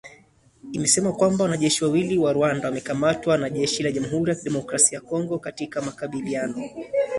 Imesema 0.71 1.11
kwamba 1.13 1.43
wanajeshi 1.43 1.83
wawili 1.83 2.17
wa 2.17 2.33
Rwanda 2.33 2.67
wamekamatwa 2.67 3.37
na 3.37 3.49
jeshi 3.49 3.83
la 3.83 3.91
Jamhuri 3.91 4.29
ya 4.31 4.35
kidemokrasia 4.37 4.97
ya 4.97 5.01
Kongo 5.01 5.39
katika 5.39 5.81
makabiliano. 5.81 6.63